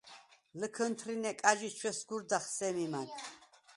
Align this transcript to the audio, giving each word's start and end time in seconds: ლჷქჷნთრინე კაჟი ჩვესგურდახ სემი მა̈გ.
ლჷქჷნთრინე 0.59 1.31
კაჟი 1.41 1.69
ჩვესგურდახ 1.77 2.43
სემი 2.55 2.85
მა̈გ. 2.91 3.09